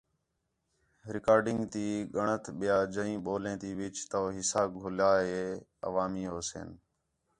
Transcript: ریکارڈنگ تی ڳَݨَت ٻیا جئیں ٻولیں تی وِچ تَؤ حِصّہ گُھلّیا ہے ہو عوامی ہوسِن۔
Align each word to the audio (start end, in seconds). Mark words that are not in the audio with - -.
ریکارڈنگ 1.15 1.59
تی 1.73 1.85
ڳَݨَت 2.15 2.43
ٻیا 2.59 2.77
جئیں 2.93 3.19
ٻولیں 3.25 3.57
تی 3.61 3.69
وِچ 3.79 3.95
تَؤ 4.11 4.25
حِصّہ 4.37 4.61
گُھلّیا 4.81 5.11
ہے 5.27 5.43
ہو 5.57 5.63
عوامی 5.89 6.23
ہوسِن۔ 6.33 6.69